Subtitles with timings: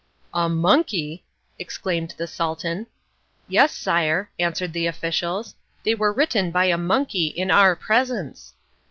[0.33, 1.23] "A monkey!"
[1.59, 2.87] exclaimed the Sultan.
[3.47, 5.53] "Yes, sire," answered the officials.
[5.83, 8.55] "They were written by a monkey in our presence."